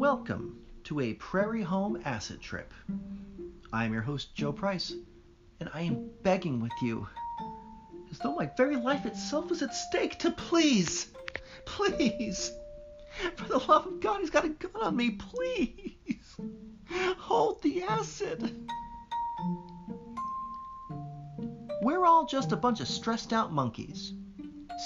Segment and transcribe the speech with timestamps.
[0.00, 2.72] welcome to a Prairie Home Acid Trip.
[3.70, 4.94] I am your host, Joe Price,
[5.60, 7.06] and I am begging with you,
[8.10, 11.08] as though my very life itself is at stake, to please,
[11.66, 12.50] please,
[13.36, 16.34] for the love of God, he's got a gun on me, please,
[17.18, 18.70] hold the acid.
[21.82, 24.14] We're all just a bunch of stressed out monkeys,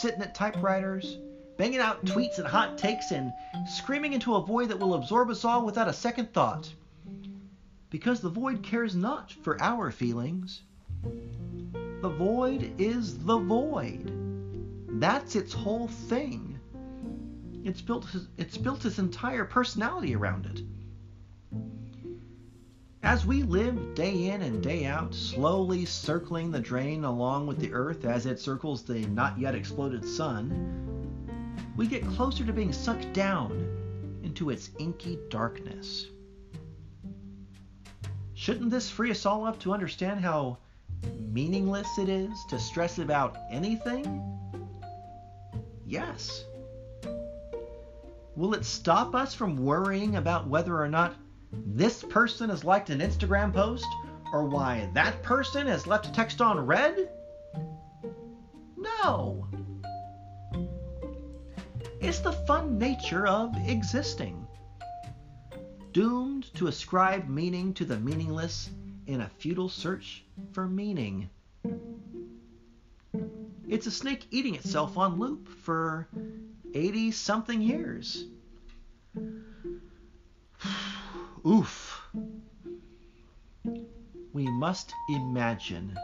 [0.00, 1.18] sitting at typewriters,
[1.57, 3.32] banging out tweets and hot takes, and
[3.68, 6.72] screaming into a void that will absorb us all without a second thought.
[7.90, 10.62] Because the void cares not for our feelings.
[12.00, 14.11] The void is the void.
[15.00, 16.59] That's its whole thing.
[17.64, 20.62] It's built it's built its entire personality around it.
[23.03, 27.73] As we live day in and day out, slowly circling the drain along with the
[27.73, 30.93] Earth as it circles the not yet exploded sun,
[31.76, 33.53] we get closer to being sucked down
[34.22, 36.06] into its inky darkness.
[38.34, 40.58] Shouldn't this free us all up to understand how
[41.33, 44.22] meaningless it is to stress about anything?
[45.86, 46.44] Yes.
[48.36, 51.14] Will it stop us from worrying about whether or not
[51.53, 53.86] this person has liked an Instagram post
[54.33, 57.09] or why that person has left a text on red?
[58.77, 59.47] No.
[62.06, 64.47] It's the fun nature of existing.
[65.92, 68.69] Doomed to ascribe meaning to the meaningless
[69.06, 71.30] in a futile search for meaning.
[73.66, 76.06] It's a snake eating itself on loop for
[76.75, 78.27] 80 something years.
[81.47, 82.02] Oof.
[84.34, 85.97] We must imagine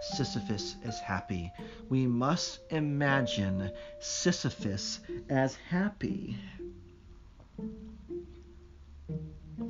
[0.00, 1.52] Sisyphus as happy.
[1.88, 6.38] We must imagine Sisyphus as happy.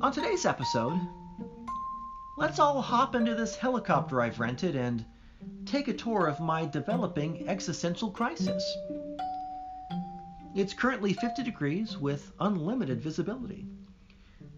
[0.01, 0.99] On today's episode,
[2.37, 5.03] let's all hop into this helicopter I've rented and
[5.65, 8.63] take a tour of my developing existential crisis.
[10.55, 13.67] It's currently 50 degrees with unlimited visibility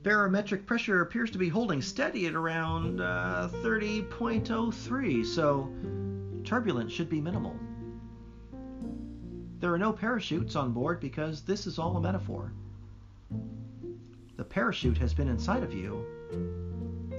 [0.03, 5.69] barometric pressure appears to be holding steady at around uh, 30.03, so
[6.44, 7.56] turbulence should be minimal.
[9.59, 12.51] There are no parachutes on board because this is all a metaphor.
[14.38, 16.03] The parachute has been inside of you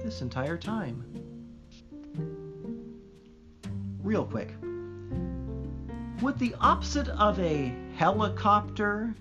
[0.03, 1.05] this entire time.
[4.01, 4.49] Real quick.
[6.21, 9.15] Would the opposite of a helicopter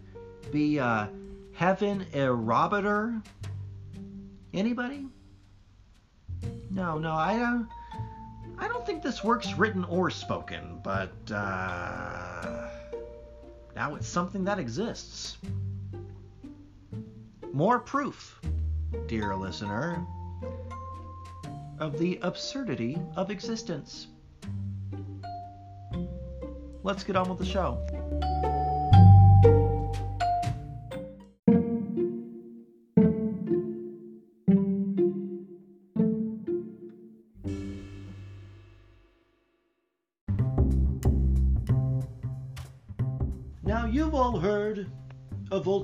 [0.50, 1.08] be a
[1.52, 3.22] heaven aerobator?
[4.54, 5.06] Anybody?
[6.70, 7.68] No, no, I don't.
[8.58, 12.68] I don't think this works written or spoken, but uh,
[13.74, 15.38] now it's something that exists.
[17.52, 18.40] More proof,
[19.06, 20.06] dear listener,
[21.78, 24.06] of the absurdity of existence.
[26.82, 27.84] Let's get on with the show.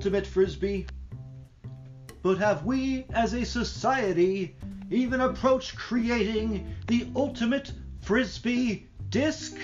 [0.09, 0.87] Ultimate Frisbee.
[2.23, 4.55] But have we as a society
[4.89, 7.71] even approached creating the ultimate
[8.01, 9.55] Frisbee disc?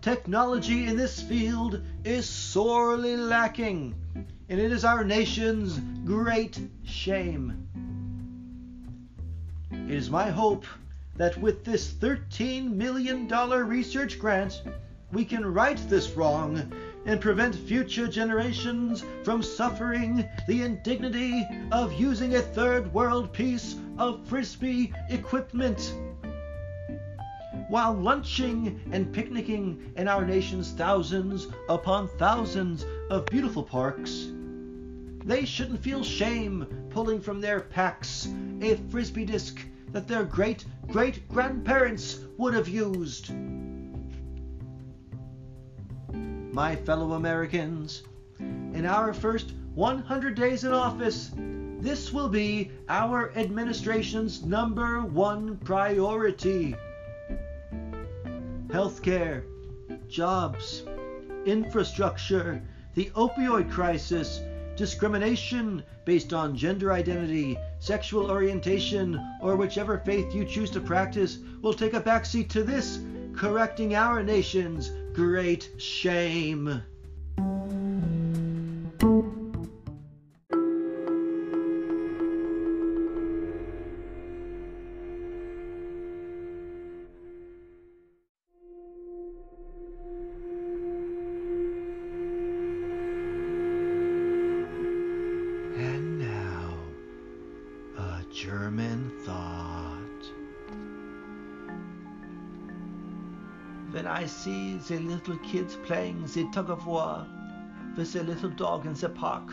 [0.00, 3.94] Technology in this field is sorely lacking,
[4.48, 7.68] and it is our nation's great shame.
[9.70, 10.64] It is my hope
[11.16, 14.62] that with this $13 million research grant,
[15.12, 16.72] we can right this wrong
[17.08, 24.22] and prevent future generations from suffering the indignity of using a third world piece of
[24.26, 25.94] frisbee equipment.
[27.68, 34.26] While lunching and picnicking in our nation's thousands upon thousands of beautiful parks,
[35.24, 38.28] they shouldn't feel shame pulling from their packs
[38.60, 39.58] a frisbee disc
[39.92, 43.30] that their great great grandparents would have used
[46.58, 48.02] my fellow Americans.
[48.40, 51.30] In our first 100 days in office,
[51.78, 56.74] this will be our administration's number one priority.
[58.66, 59.44] Healthcare,
[60.08, 60.82] jobs,
[61.46, 62.60] infrastructure,
[62.96, 64.40] the opioid crisis,
[64.74, 71.72] discrimination based on gender identity, sexual orientation, or whichever faith you choose to practice will
[71.72, 72.98] take a backseat to this,
[73.36, 76.80] correcting our nation's great shame.
[103.98, 107.26] When I see the little kids playing the tug of war
[107.96, 109.52] with the little dog in the park.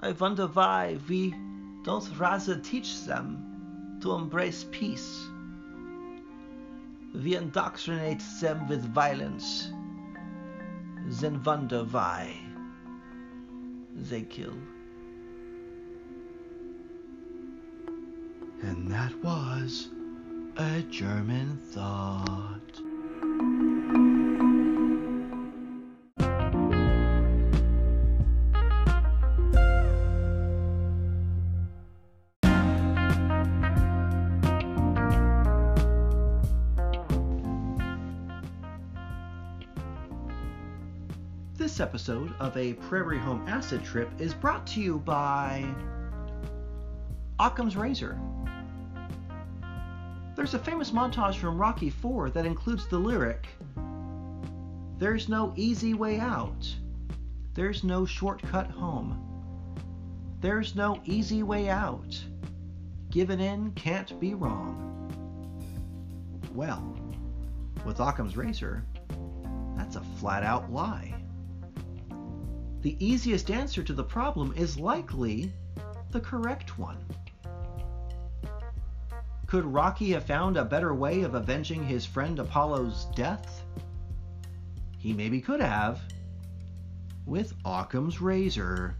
[0.00, 1.32] I wonder why we
[1.84, 5.24] don't rather teach them to embrace peace.
[7.14, 9.68] We indoctrinate them with violence,
[11.20, 12.40] then wonder why
[13.94, 14.58] they kill.
[18.62, 19.90] And that was
[20.56, 22.60] a German thought.
[41.56, 45.64] This episode of a Prairie Home Acid Trip is brought to you by
[47.38, 48.18] Occam's Razor.
[50.40, 53.46] There's a famous montage from Rocky IV that includes the lyric
[54.96, 56.66] There's no easy way out.
[57.52, 59.20] There's no shortcut home.
[60.40, 62.18] There's no easy way out.
[63.10, 65.12] Giving in can't be wrong.
[66.54, 66.98] Well,
[67.84, 68.82] with Occam's Razor,
[69.76, 71.22] that's a flat out lie.
[72.80, 75.52] The easiest answer to the problem is likely
[76.12, 77.04] the correct one.
[79.50, 83.64] Could Rocky have found a better way of avenging his friend Apollo's death?
[84.96, 86.00] He maybe could have.
[87.26, 88.94] With Occam's razor.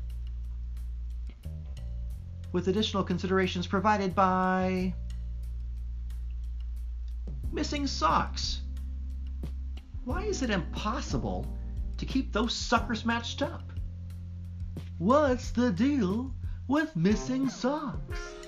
[2.51, 4.93] With additional considerations provided by.
[7.53, 8.63] Missing socks.
[10.03, 11.47] Why is it impossible
[11.97, 13.73] to keep those suckers matched up?
[14.99, 16.35] What's the deal
[16.67, 18.40] with missing socks?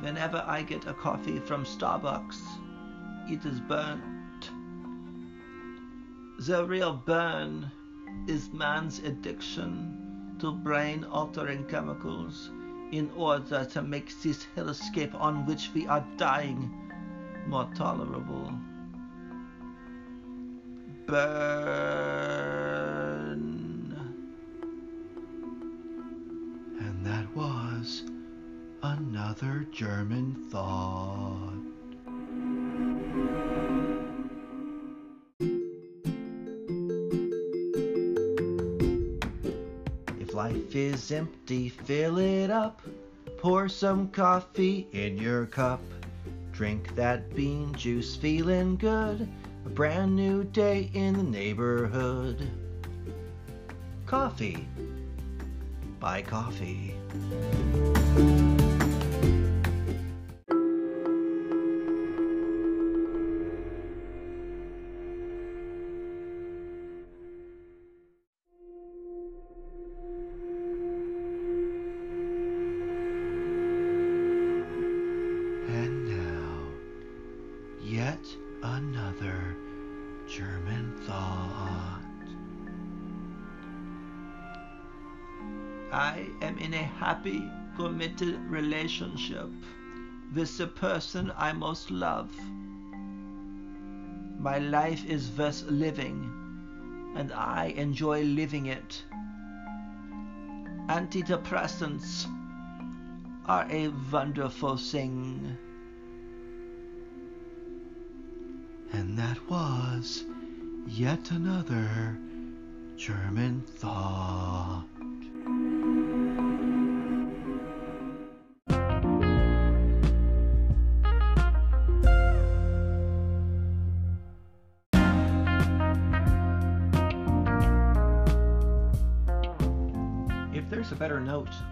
[0.00, 2.40] Whenever I get a coffee from Starbucks,
[3.28, 4.50] it is burnt.
[6.38, 7.70] The real burn
[8.26, 12.50] is man's addiction to brain altering chemicals
[12.92, 16.70] in order to make this hellscape on which we are dying
[17.46, 18.52] more tolerable.
[21.06, 22.40] Burn.
[26.80, 28.02] And that was
[28.82, 31.54] another German thought.
[40.18, 42.82] If life is empty, fill it up.
[43.38, 45.80] Pour some coffee in your cup.
[46.52, 49.28] Drink that bean juice, feeling good.
[49.66, 52.50] A brand new day in the neighborhood.
[54.06, 54.66] Coffee.
[55.98, 56.94] Buy coffee.
[86.60, 89.48] In a happy, committed relationship
[90.34, 92.30] with the person I most love.
[94.38, 96.30] My life is worth living,
[97.16, 99.02] and I enjoy living it.
[100.88, 102.26] Antidepressants
[103.46, 105.56] are a wonderful thing.
[108.92, 110.24] And that was
[110.86, 112.18] yet another
[112.96, 114.84] German thought.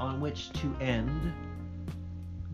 [0.08, 1.34] On which to end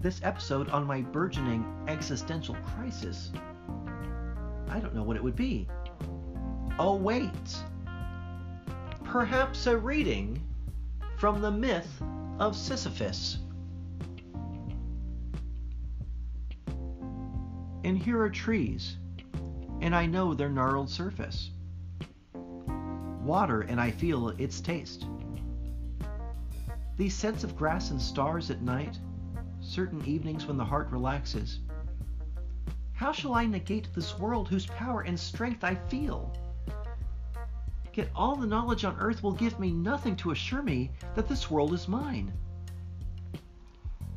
[0.00, 3.30] this episode on my burgeoning existential crisis,
[4.68, 5.68] I don't know what it would be.
[6.80, 7.56] Oh, wait.
[9.04, 10.42] Perhaps a reading
[11.16, 12.02] from the myth
[12.40, 13.38] of Sisyphus.
[17.84, 18.96] And here are trees,
[19.80, 21.50] and I know their gnarled surface.
[23.23, 25.06] Water, and I feel its taste.
[26.96, 29.00] These scents of grass and stars at night,
[29.60, 31.58] certain evenings when the heart relaxes.
[32.92, 36.32] How shall I negate this world whose power and strength I feel?
[37.94, 41.50] Yet all the knowledge on earth will give me nothing to assure me that this
[41.50, 42.32] world is mine.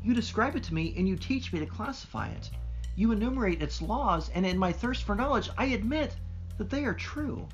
[0.03, 2.51] You describe it to me and you teach me to classify it.
[2.95, 6.15] You enumerate its laws, and in my thirst for knowledge, I admit
[6.57, 7.47] that they are true.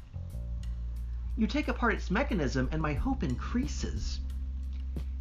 [1.37, 4.19] You take apart its mechanism, and my hope increases.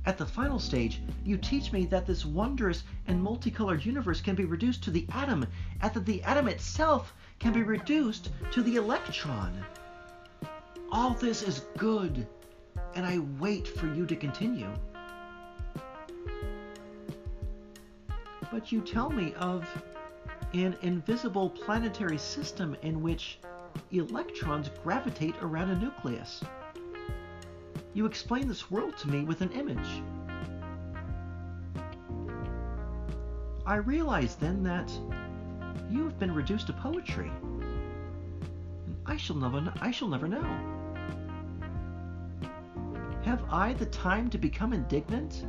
[0.04, 4.44] At the final stage, you teach me that this wondrous and multicolored universe can be
[4.44, 5.47] reduced to the atom,
[5.80, 9.64] and that the atom itself can be reduced to the electron.
[10.90, 12.26] All this is good,
[12.97, 14.73] and I wait for you to continue.
[18.50, 19.66] But you tell me of
[20.52, 23.38] an invisible planetary system in which
[23.92, 26.42] electrons gravitate around a nucleus.
[27.94, 30.02] You explain this world to me with an image.
[33.66, 34.90] I realize then that
[35.90, 37.30] you have been reduced to poetry.
[39.04, 40.42] I shall never I shall never know.
[43.25, 45.46] Have I the time to become indignant?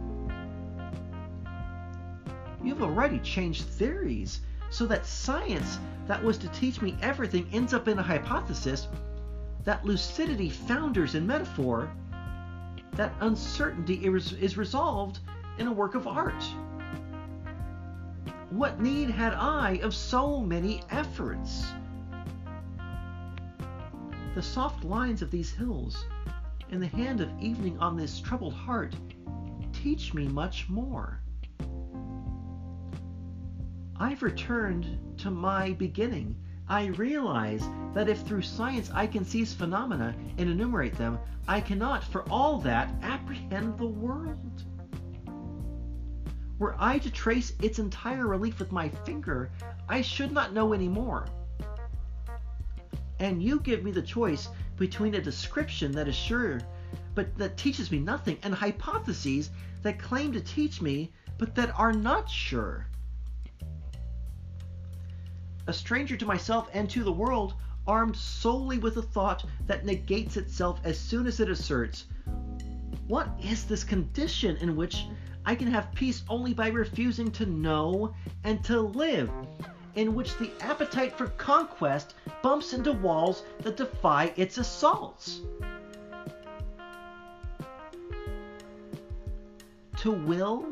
[2.62, 7.88] You've already changed theories so that science that was to teach me everything ends up
[7.88, 8.88] in a hypothesis,
[9.64, 11.90] that lucidity founders in metaphor,
[12.96, 15.20] that uncertainty is resolved
[15.58, 16.44] in a work of art.
[18.50, 21.66] What need had I of so many efforts?
[24.36, 26.06] The soft lines of these hills
[26.72, 28.96] and the hand of evening on this troubled heart
[29.72, 31.20] teach me much more.
[33.96, 36.36] I've returned to my beginning.
[36.74, 37.64] I realize
[37.94, 42.58] that if through science I can seize phenomena and enumerate them, I cannot, for all
[42.62, 44.64] that, apprehend the world.
[46.58, 49.52] Were I to trace its entire relief with my finger,
[49.88, 51.28] I should not know any more.
[53.20, 56.60] And you give me the choice between a description that is sure
[57.14, 59.52] but that teaches me nothing and hypotheses
[59.84, 62.88] that claim to teach me but that are not sure
[65.68, 67.54] a stranger to myself and to the world,
[67.88, 72.06] armed solely with a thought that negates itself as soon as it asserts,
[73.08, 75.06] What is this condition in which
[75.46, 79.30] I can have peace only by refusing to know and to live,
[79.96, 85.42] in which the appetite for conquest bumps into walls that defy its assaults?
[89.98, 90.66] To will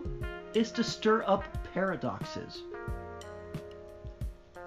[0.54, 1.44] is to stir up
[1.74, 2.64] paradoxes.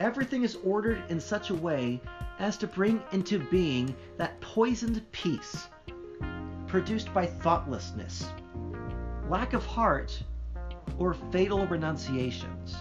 [0.00, 2.00] Everything is ordered in such a way
[2.38, 5.68] as to bring into being that poisoned peace
[6.66, 8.26] produced by thoughtlessness,
[9.28, 10.20] lack of heart,
[10.98, 12.74] or fatal renunciations.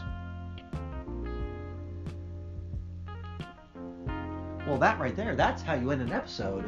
[4.65, 6.65] Well, that right there, that's how you end an episode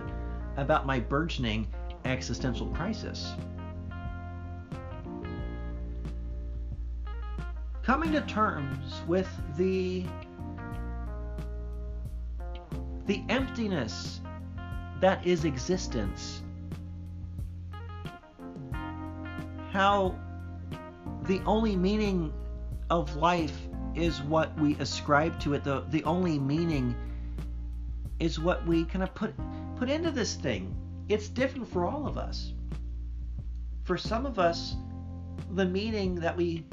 [0.58, 1.68] about my burgeoning
[2.04, 3.34] existential crisis.
[7.82, 10.06] Coming to terms with the
[13.05, 14.21] the emptiness
[15.00, 16.41] that is existence.
[19.71, 20.17] How
[21.24, 22.33] the only meaning
[22.89, 23.57] of life
[23.93, 25.63] is what we ascribe to it.
[25.63, 26.95] The, the only meaning
[28.19, 29.33] is what we kind of put
[29.77, 30.75] put into this thing.
[31.09, 32.53] It's different for all of us.
[33.83, 34.75] For some of us,
[35.51, 36.65] the meaning that we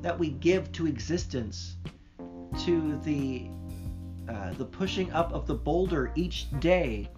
[0.00, 1.76] that we give to existence,
[2.64, 3.48] to the
[4.32, 7.08] uh, the pushing up of the boulder each day,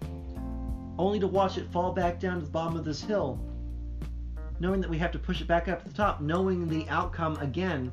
[0.97, 3.39] only to watch it fall back down to the bottom of this hill,
[4.59, 7.37] knowing that we have to push it back up to the top, knowing the outcome
[7.37, 7.91] again.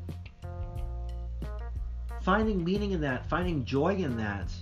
[2.22, 4.52] Finding meaning in that, finding joy in that,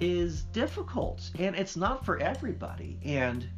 [0.00, 2.98] is difficult, and it's not for everybody.
[3.04, 3.48] And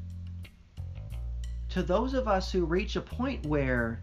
[1.70, 4.02] to those of us who reach a point where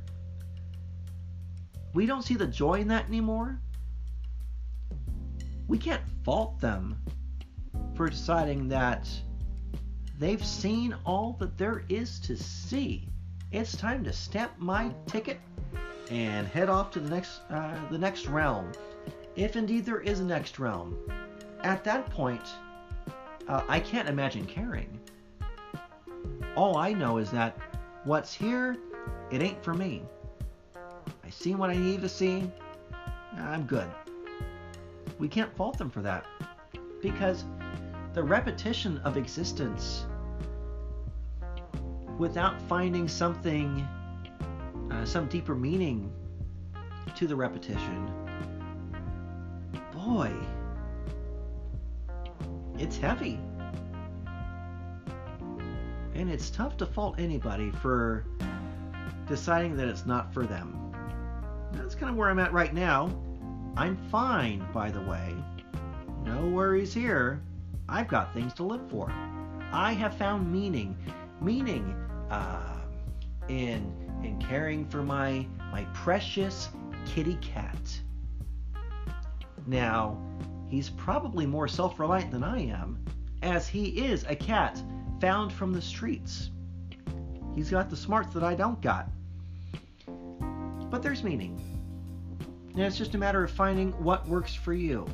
[1.94, 3.60] we don't see the joy in that anymore,
[5.68, 6.98] we can't fault them
[7.96, 9.10] for deciding that
[10.18, 13.08] they've seen all that there is to see.
[13.52, 15.40] It's time to stamp my ticket
[16.10, 18.72] and head off to the next uh, the next realm,
[19.36, 20.98] if indeed there is a next realm.
[21.64, 22.44] At that point,
[23.48, 25.00] uh, I can't imagine caring.
[26.56, 27.58] All I know is that
[28.04, 28.78] what's here,
[29.32, 30.04] it ain't for me.
[30.76, 32.50] I seen what I need to see.
[33.38, 33.90] I'm good.
[35.20, 36.26] We can't fault them for that
[37.02, 37.46] because
[38.14, 40.06] the repetition of existence
[42.18, 43.88] without finding something,
[44.92, 46.12] uh, some deeper meaning
[47.16, 48.12] to the repetition,
[49.94, 50.32] boy,
[52.78, 53.40] it's heavy.
[56.16, 58.26] And it's tough to fault anybody for
[59.28, 60.92] deciding that it's not for them.
[61.74, 63.16] That's kind of where I'm at right now.
[63.78, 65.36] I'm fine, by the way.
[66.24, 67.44] No worries here.
[67.88, 69.12] I've got things to live for.
[69.72, 70.98] I have found meaning,
[71.40, 71.96] meaning
[72.32, 72.80] uh,
[73.50, 73.94] in
[74.24, 76.70] in caring for my my precious
[77.06, 78.02] kitty cat.
[79.68, 80.18] Now,
[80.68, 83.06] he's probably more self-reliant than I am,
[83.44, 84.82] as he is a cat
[85.22, 86.50] found from the streets.
[87.54, 89.08] He's got the smarts that I don't got.
[90.90, 91.77] But there's meaning.
[92.86, 95.08] It's just a matter of finding what works for you.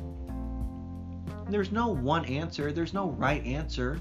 [1.48, 3.98] There's no one answer, there's no right answer.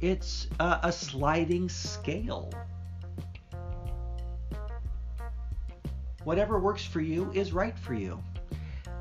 [0.00, 2.50] It's a, a sliding scale.
[6.24, 8.22] Whatever works for you is right for you.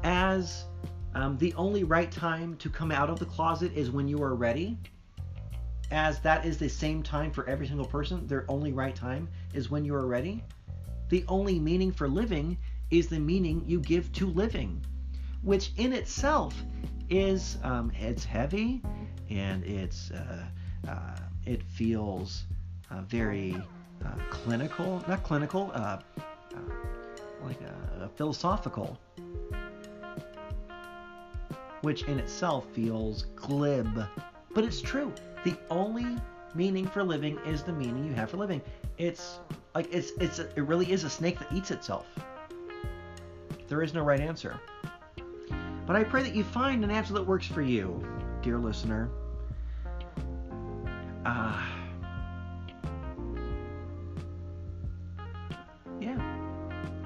[0.03, 0.65] As
[1.15, 4.35] um, the only right time to come out of the closet is when you are
[4.35, 4.77] ready,
[5.91, 9.69] as that is the same time for every single person, their only right time is
[9.69, 10.43] when you are ready.
[11.09, 12.57] The only meaning for living
[12.91, 14.83] is the meaning you give to living,
[15.41, 16.55] which in itself
[17.09, 18.81] is um, it's heavy
[19.29, 20.43] and it's uh,
[20.87, 22.45] uh, it feels
[22.91, 23.55] uh, very
[24.05, 26.59] uh, clinical, not clinical, uh, uh,
[27.43, 27.57] like
[28.15, 28.97] philosophical,
[31.81, 33.87] which in itself feels glib,
[34.53, 35.13] but it's true.
[35.43, 36.17] The only
[36.55, 38.61] meaning for living is the meaning you have for living.
[38.97, 39.39] It's
[39.75, 42.05] like it's it's it really is a snake that eats itself.
[43.67, 44.59] There is no right answer.
[45.85, 48.05] But I pray that you find an answer that works for you,
[48.41, 49.09] dear listener.
[51.25, 51.67] Ah.
[55.99, 56.17] Yeah.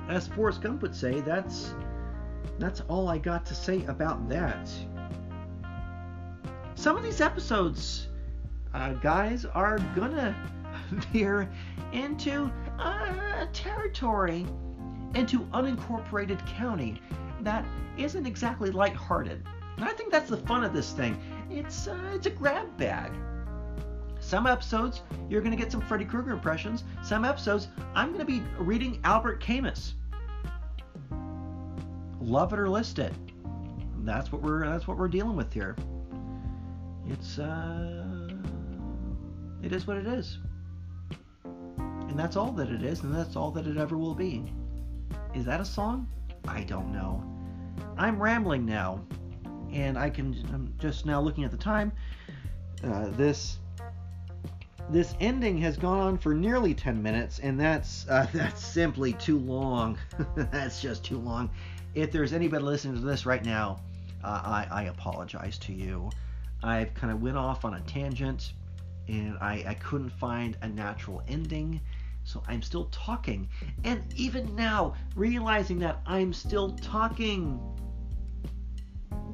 [0.09, 1.73] As Forrest Gump would say, that's
[2.59, 4.69] that's all I got to say about that.
[6.75, 8.07] Some of these episodes,
[8.73, 10.35] uh, guys, are gonna
[11.11, 11.49] veer
[11.91, 14.45] into uh, territory,
[15.15, 17.01] into unincorporated county
[17.41, 17.65] that
[17.97, 19.43] isn't exactly lighthearted.
[19.77, 21.19] And I think that's the fun of this thing.
[21.49, 23.11] It's uh, it's a grab bag.
[24.19, 26.83] Some episodes you're going to get some Freddy Krueger impressions.
[27.03, 29.95] Some episodes I'm going to be reading Albert Camus.
[32.19, 33.13] Love it or list it.
[34.03, 35.75] That's what we're that's what we're dealing with here.
[37.07, 38.29] It's uh
[39.63, 40.37] it is what it is.
[41.43, 44.51] And that's all that it is, and that's all that it ever will be.
[45.33, 46.07] Is that a song?
[46.47, 47.23] I don't know.
[47.97, 49.01] I'm rambling now,
[49.71, 50.33] and I can.
[50.53, 51.91] I'm just now looking at the time.
[52.83, 53.59] Uh, this
[54.89, 59.39] this ending has gone on for nearly 10 minutes, and that's uh, that's simply too
[59.39, 59.97] long.
[60.35, 61.49] that's just too long.
[61.93, 63.81] If there's anybody listening to this right now,
[64.23, 66.09] uh, I, I apologize to you.
[66.63, 68.53] I've kind of went off on a tangent,
[69.07, 71.81] and I, I couldn't find a natural ending.
[72.23, 73.49] So I'm still talking.
[73.83, 77.59] And even now, realizing that I'm still talking.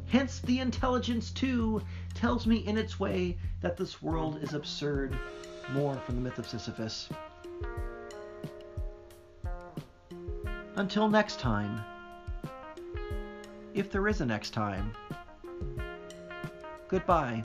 [0.07, 1.81] Hence, the intelligence, too,
[2.13, 5.17] tells me in its way that this world is absurd.
[5.73, 7.09] More from the myth of Sisyphus.
[10.77, 11.83] Until next time,
[13.73, 14.93] if there is a next time,
[16.87, 17.43] goodbye.